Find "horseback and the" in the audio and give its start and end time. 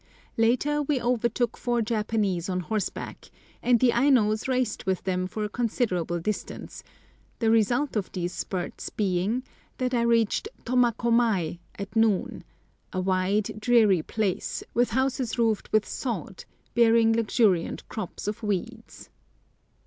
2.61-3.91